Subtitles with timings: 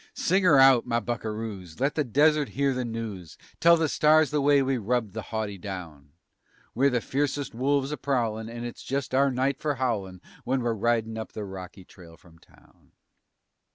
[0.15, 1.79] Sing 'er out, my buckeroos!
[1.79, 3.37] Let the desert hear the news.
[3.59, 6.13] Tell the stars the way we rubbed the haughty down.
[6.73, 10.73] We're the fiercest wolves a prowlin' and it's just our night for howlin' When we're
[10.73, 12.93] ridin' up the rocky trail from town.